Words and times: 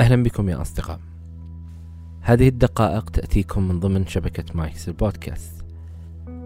أهلا 0.00 0.22
بكم 0.22 0.48
يا 0.48 0.62
أصدقاء. 0.62 1.00
هذه 2.20 2.48
الدقائق 2.48 3.10
تأتيكم 3.10 3.68
من 3.68 3.80
ضمن 3.80 4.06
شبكة 4.06 4.44
مايكس 4.54 4.88
البودكاست. 4.88 5.64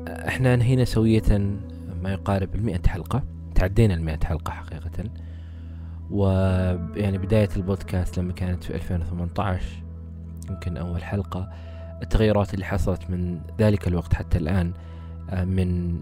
إحنا 0.08 0.54
انهينا 0.54 0.84
سوية 0.84 1.22
ما 2.02 2.12
يقارب 2.12 2.54
المئة 2.54 2.88
حلقة 2.88 3.22
تعدينا 3.54 3.94
المئة 3.94 4.24
حلقة 4.24 4.50
حقيقة. 4.50 5.04
ويعني 6.10 7.18
بداية 7.18 7.48
البودكاست 7.56 8.18
لما 8.18 8.32
كانت 8.32 8.64
في 8.64 8.74
2018 8.74 9.66
يمكن 10.50 10.76
أول 10.76 11.04
حلقة 11.04 11.52
التغيرات 12.02 12.54
اللي 12.54 12.64
حصلت 12.64 13.10
من 13.10 13.40
ذلك 13.58 13.88
الوقت 13.88 14.14
حتى 14.14 14.38
الآن 14.38 14.72
من 15.32 16.00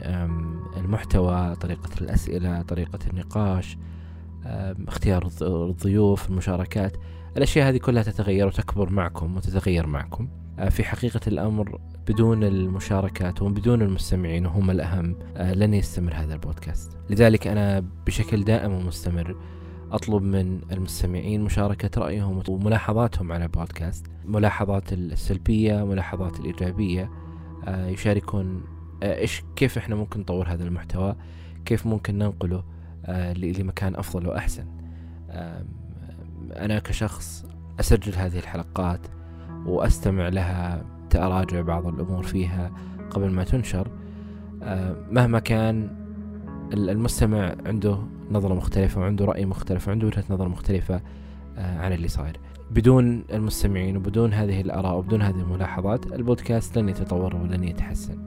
المحتوى 0.76 1.56
طريقة 1.56 1.90
الأسئلة 2.00 2.62
طريقة 2.62 2.98
النقاش 3.10 3.76
اختيار 4.88 5.30
الضيوف 5.42 6.30
المشاركات 6.30 6.96
الأشياء 7.36 7.68
هذه 7.68 7.76
كلها 7.76 8.02
تتغير 8.02 8.46
وتكبر 8.46 8.90
معكم 8.90 9.36
وتتغير 9.36 9.86
معكم. 9.86 10.28
آه، 10.58 10.68
في 10.68 10.84
حقيقة 10.84 11.20
الأمر 11.26 11.80
بدون 12.08 12.44
المشاركات 12.44 13.42
وبدون 13.42 13.82
المستمعين 13.82 14.46
وهم 14.46 14.70
الأهم 14.70 15.16
آه، 15.36 15.54
لن 15.54 15.74
يستمر 15.74 16.14
هذا 16.14 16.34
البودكاست. 16.34 16.92
لذلك 17.10 17.46
أنا 17.46 17.84
بشكل 18.06 18.44
دائم 18.44 18.72
ومستمر 18.72 19.36
أطلب 19.92 20.22
من 20.22 20.60
المستمعين 20.72 21.40
مشاركة 21.40 22.00
رأيهم 22.00 22.42
وملاحظاتهم 22.48 23.32
على 23.32 23.44
البودكاست. 23.44 24.06
ملاحظات 24.24 24.92
السلبية 24.92 25.84
ملاحظات 25.84 26.40
الإيجابية 26.40 27.10
آه، 27.68 27.88
يشاركون 27.88 28.62
إيش 29.02 29.42
كيف 29.56 29.78
إحنا 29.78 29.96
ممكن 29.96 30.20
نطور 30.20 30.48
هذا 30.48 30.64
المحتوى؟ 30.64 31.16
كيف 31.64 31.86
ممكن 31.86 32.18
ننقله؟ 32.18 32.64
لمكان 33.08 33.96
أفضل 33.96 34.26
وأحسن. 34.26 34.64
أنا 36.56 36.78
كشخص 36.78 37.46
أسجل 37.80 38.14
هذه 38.14 38.38
الحلقات 38.38 39.00
وأستمع 39.66 40.28
لها 40.28 40.84
أراجع 41.14 41.60
بعض 41.60 41.86
الأمور 41.86 42.22
فيها 42.22 42.70
قبل 43.10 43.30
ما 43.30 43.44
تنشر. 43.44 43.88
آه، 44.62 44.96
مهما 45.10 45.38
كان 45.38 45.90
المستمع 46.72 47.54
عنده 47.66 47.98
نظرة 48.30 48.54
مختلفة 48.54 49.00
وعنده 49.00 49.24
رأي 49.24 49.46
مختلف 49.46 49.88
وعنده 49.88 50.06
وجهة 50.06 50.24
نظر 50.30 50.48
مختلفة 50.48 51.00
آه، 51.58 51.78
عن 51.78 51.92
اللي 51.92 52.08
صاير. 52.08 52.40
بدون 52.70 53.24
المستمعين 53.32 53.96
وبدون 53.96 54.32
هذه 54.32 54.60
الآراء 54.60 54.98
وبدون 54.98 55.22
هذه 55.22 55.40
الملاحظات 55.40 56.06
البودكاست 56.06 56.78
لن 56.78 56.88
يتطور 56.88 57.36
ولن 57.36 57.64
يتحسن. 57.64 58.26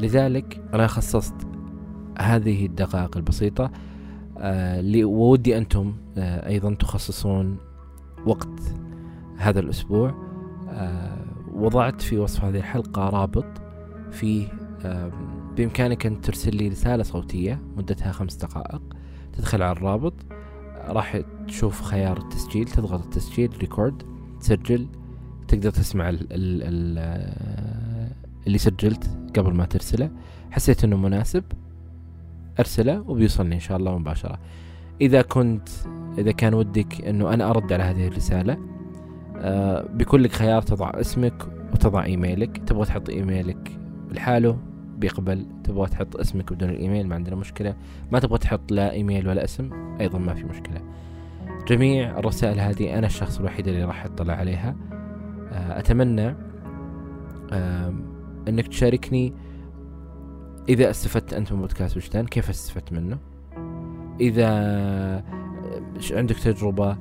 لذلك 0.00 0.62
أنا 0.74 0.86
خصصت 0.86 1.34
هذه 2.20 2.66
الدقائق 2.66 3.16
البسيطة 3.16 3.70
آه 4.38 4.82
وودي 5.04 5.58
أنتم 5.58 5.94
آه 6.18 6.48
أيضا 6.48 6.74
تخصصون 6.74 7.56
وقت 8.26 8.60
هذا 9.36 9.60
الأسبوع. 9.60 10.14
آه 10.68 11.24
وضعت 11.54 12.02
في 12.02 12.18
وصف 12.18 12.44
هذه 12.44 12.58
الحلقة 12.58 13.08
رابط 13.08 13.46
فيه 14.10 14.48
بإمكانك 15.56 16.06
أن 16.06 16.20
ترسل 16.20 16.56
لي 16.56 16.68
رسالة 16.68 17.02
صوتية 17.02 17.62
مدتها 17.76 18.12
خمس 18.12 18.34
دقائق 18.34 18.82
تدخل 19.32 19.62
على 19.62 19.72
الرابط. 19.72 20.14
راح 20.88 21.22
تشوف 21.46 21.82
خيار 21.82 22.18
التسجيل 22.18 22.64
تضغط 22.64 23.04
التسجيل 23.04 23.50
ريكورد 23.58 24.02
تسجل 24.40 24.86
تقدر 25.48 25.70
تسمع 25.70 26.08
ال 26.08 26.20
ال 26.20 26.62
ال 26.62 26.98
آه، 26.98 28.12
اللي 28.46 28.58
سجلت 28.58 29.10
قبل 29.36 29.54
ما 29.54 29.64
ترسله. 29.64 30.10
حسيت 30.50 30.84
إنه 30.84 30.96
مناسب. 30.96 31.44
أرسله 32.60 33.04
وبيوصلني 33.08 33.54
إن 33.54 33.60
شاء 33.60 33.76
الله 33.76 33.98
مباشرة. 33.98 34.38
إذا 35.00 35.22
كنت 35.22 35.68
إذا 36.18 36.32
كان 36.32 36.54
ودك 36.54 37.04
إنه 37.04 37.34
أنا 37.34 37.50
أرد 37.50 37.72
على 37.72 37.82
هذه 37.82 38.06
الرسالة 38.06 38.58
آه 39.36 39.86
بيكون 39.86 40.20
لك 40.20 40.32
خيار 40.32 40.62
تضع 40.62 40.90
اسمك 40.94 41.42
وتضع 41.72 42.04
إيميلك. 42.04 42.58
تبغى 42.66 42.84
تحط 42.84 43.08
إيميلك 43.08 43.78
لحاله 44.10 44.58
بيقبل. 44.98 45.46
تبغى 45.64 45.86
تحط 45.86 46.16
اسمك 46.16 46.52
بدون 46.52 46.70
الإيميل 46.70 47.08
ما 47.08 47.14
عندنا 47.14 47.36
مشكلة. 47.36 47.76
ما 48.12 48.18
تبغى 48.18 48.38
تحط 48.38 48.72
لا 48.72 48.92
إيميل 48.92 49.28
ولا 49.28 49.44
اسم 49.44 49.70
أيضا 50.00 50.18
ما 50.18 50.34
في 50.34 50.44
مشكلة. 50.44 50.80
جميع 51.68 52.18
الرسائل 52.18 52.60
هذه 52.60 52.98
أنا 52.98 53.06
الشخص 53.06 53.38
الوحيد 53.38 53.68
اللي 53.68 53.84
راح 53.84 54.04
أطلع 54.04 54.34
عليها. 54.34 54.76
آه 55.52 55.78
أتمنى 55.78 56.34
إنك 58.48 58.68
تشاركني 58.68 59.32
إذا 60.70 60.90
استفدت 60.90 61.34
أنت 61.34 61.52
من 61.52 61.60
بودكاست 61.60 61.96
وجدان 61.96 62.26
كيف 62.26 62.50
استفدت 62.50 62.92
منه؟ 62.92 63.18
إذا 64.20 64.50
عندك 66.10 66.36
تجربة؟ 66.36 66.96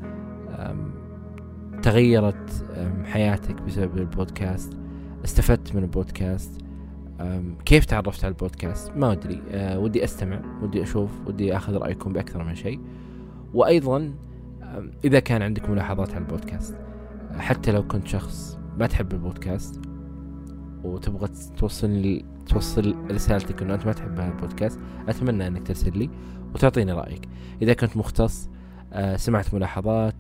تغيرت 1.81 2.65
حياتك 3.05 3.61
بسبب 3.61 3.97
البودكاست؟ 3.97 4.73
استفدت 5.25 5.75
من 5.75 5.83
البودكاست؟ 5.83 6.61
كيف 7.65 7.85
تعرفت 7.85 8.25
على 8.25 8.31
البودكاست؟ 8.31 8.91
ما 8.95 9.11
أدري. 9.11 9.41
أه، 9.51 9.79
ودي 9.79 10.03
أستمع 10.03 10.41
ودي 10.61 10.83
أشوف 10.83 11.11
ودي 11.27 11.55
أخذ 11.55 11.77
رأيكم 11.77 12.13
بأكثر 12.13 12.43
من 12.43 12.55
شيء. 12.55 12.79
وأيضا 13.53 14.13
إذا 15.05 15.19
كان 15.19 15.41
عندك 15.41 15.69
ملاحظات 15.69 16.09
على 16.09 16.17
البودكاست 16.17 16.75
حتى 17.37 17.71
لو 17.71 17.87
كنت 17.87 18.07
شخص 18.07 18.59
ما 18.77 18.87
تحب 18.87 19.13
البودكاست 19.13 19.81
وتبغى 20.83 21.29
توصل 21.57 22.21
توصل 22.47 22.95
رسالتك 23.11 23.61
إنه 23.61 23.73
أنت 23.73 23.85
ما 23.85 23.93
تحب 23.93 24.19
هذا 24.19 24.31
البودكاست 24.31 24.79
أتمنى 25.07 25.47
إنك 25.47 25.67
ترسل 25.67 25.97
لي 25.97 26.09
وتعطيني 26.53 26.91
رأيك. 26.91 27.29
إذا 27.61 27.73
كنت 27.73 27.97
مختص 27.97 28.49
آه 28.93 29.15
سمعت 29.15 29.53
ملاحظات 29.53 30.15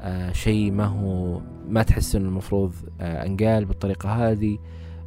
آه 0.00 0.32
شيء 0.32 0.72
ما 0.72 0.84
هو 0.84 1.40
ما 1.68 1.82
تحس 1.82 2.16
إنه 2.16 2.28
المفروض 2.28 2.74
آه 3.00 3.26
أنقال 3.26 3.64
بالطريقة 3.64 4.08
هذه 4.08 4.58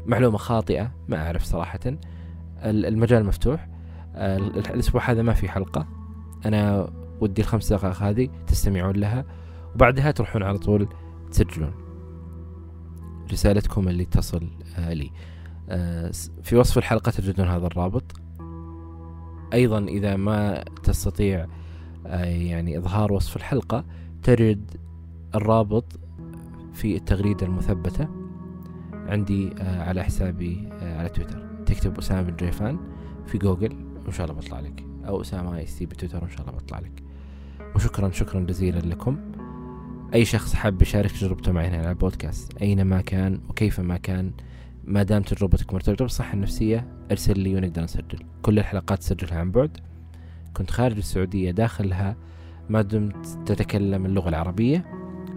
معلومة 0.06 0.38
خاطئة 0.38 0.92
ما 1.08 1.26
أعرف 1.26 1.44
صراحة. 1.44 1.80
المجال 2.64 3.26
مفتوح. 3.26 3.68
الأسبوع 4.16 5.12
هذا 5.12 5.22
ما 5.22 5.34
في 5.34 5.50
حلقة. 5.50 5.88
أنا 6.46 6.90
ودي 7.22 7.42
الخمس 7.42 7.74
دقائق 7.74 8.02
هذه 8.02 8.30
تستمعون 8.48 8.96
لها 8.96 9.26
وبعدها 9.76 10.12
تروحون 10.12 10.44
على 10.44 10.58
طول 10.58 10.88
تسجلون. 11.32 11.74
رسالتكم 13.32 13.88
اللي 13.88 14.06
تصل 14.06 14.48
آه 14.78 14.94
لي. 14.94 15.12
آه 15.70 16.12
في 16.44 16.56
وصف 16.56 16.78
الحلقة 16.78 17.12
تجدون 17.12 17.48
هذا 17.48 17.68
الرابط. 17.68 18.04
أيضا 19.54 19.80
إذا 19.80 20.16
ما 20.16 20.64
تستطيع 20.84 21.48
آه 22.08 22.26
يعني 22.26 22.78
إظهار 22.78 23.14
وصف 23.14 23.36
الحلقة 23.36 23.86
تجد 24.24 24.72
الرابط 25.36 25.86
في 26.74 26.96
التغريدة 26.96 27.46
المثبتة 27.46 28.08
عندي 28.94 29.54
على 29.62 30.04
حسابي 30.04 30.70
على 30.82 31.10
تويتر. 31.10 31.48
تكتب 31.66 31.98
أسامة 31.98 32.22
بن 32.22 32.36
جيفان 32.36 32.80
في 33.26 33.38
جوجل 33.38 33.76
وإن 34.06 34.12
شاء 34.12 34.30
الله 34.30 34.42
بطلع 34.42 34.60
لك. 34.60 34.86
أو 35.08 35.22
أسامة 35.22 35.58
AC 35.58 35.86
بتويتر 35.86 36.24
وإن 36.24 36.30
شاء 36.30 36.42
الله 36.42 36.52
بطلع 36.52 36.80
لك. 36.80 37.04
وشكرا 37.76 38.12
شكرا 38.12 38.40
جزيلا 38.40 38.80
لكم. 38.80 39.31
أي 40.14 40.26
شخص 40.26 40.54
حاب 40.54 40.82
يشارك 40.82 41.12
تجربته 41.12 41.52
معي 41.52 41.68
هنا 41.68 41.78
على 41.78 41.90
البودكاست 41.90 42.62
أينما 42.62 43.02
كان 43.02 43.42
وكيفما 43.50 43.98
كان 43.98 44.32
ما 44.84 45.04
دام 45.04 45.22
تجربتك 45.22 45.74
مرتبطة 45.74 46.06
بالصحة 46.06 46.34
النفسية 46.34 46.88
أرسل 47.12 47.40
لي 47.40 47.56
ونقدر 47.56 47.84
نسجل. 47.84 48.20
كل 48.42 48.60
الحلقات 48.60 49.00
تسجلها 49.00 49.40
عن 49.40 49.52
بعد. 49.52 49.78
كنت 50.54 50.72
خارج 50.72 50.98
السعودية 50.98 51.52
داخلها 51.52 52.16
ما 52.70 52.82
دمت 52.82 53.26
تتكلم 53.46 54.06
اللغة 54.06 54.30
العربية 54.30 54.86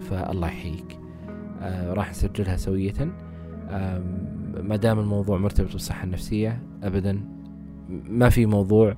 فالله 0.09 0.47
يحييك. 0.47 0.99
آه 1.61 1.93
راح 1.93 2.09
نسجلها 2.09 2.57
سوية. 2.57 3.15
آه 3.69 4.03
ما 4.61 4.75
دام 4.75 4.99
الموضوع 4.99 5.37
مرتبط 5.37 5.71
بالصحة 5.71 6.03
النفسية 6.03 6.63
أبدا 6.83 7.21
ما 7.89 8.29
في 8.29 8.45
موضوع 8.45 8.95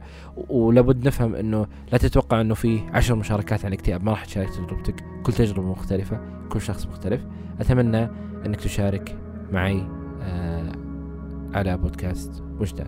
ولابد 0.50 1.08
نفهم 1.08 1.36
إنه 1.36 1.68
لا 1.92 1.98
تتوقع 1.98 2.42
إنه 2.42 2.54
في 2.54 2.80
عشر 2.94 3.16
مشاركات 3.16 3.66
عن 3.66 3.74
الاكتئاب 3.74 4.04
ما 4.04 4.12
راح 4.12 4.26
تشارك 4.26 4.50
تجربتك. 4.50 5.04
كل 5.24 5.34
تجربة 5.34 5.72
مختلفة 5.72 6.20
كل 6.50 6.62
شخص 6.62 6.88
مختلف. 6.88 7.26
أتمنى 7.60 8.10
إنك 8.46 8.56
تشارك 8.56 9.18
معي 9.52 9.88
آه 10.22 10.72
على 11.54 11.78
بودكاست 11.78 12.44
وجدان. 12.60 12.88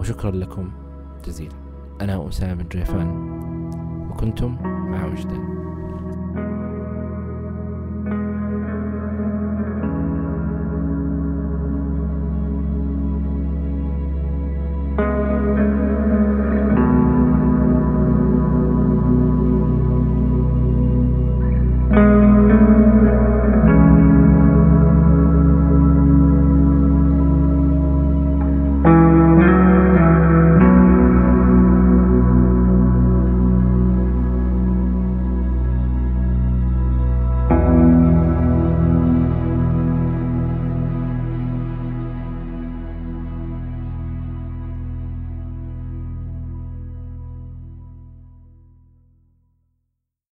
وشكرا 0.00 0.30
لكم 0.30 0.70
جزيلا. 1.26 1.54
أنا 2.00 2.28
أسامة 2.28 2.54
بن 2.54 2.68
جيفان 2.68 3.08
وكنتم 4.10 4.56
مع 4.62 5.06
وجدان. 5.06 5.53